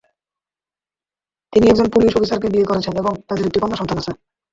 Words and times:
তিনি 1.53 1.65
একজন 1.67 1.87
পুলিশ 1.89 2.11
অফিসারকে 2.15 2.47
বিয়ে 2.53 2.69
করেছেন 2.69 2.93
এবং 2.97 3.13
তাদের 3.27 3.47
একটি 3.47 3.59
কন্যা 3.61 3.79
সন্তান 3.79 3.97
আছে। 3.99 4.11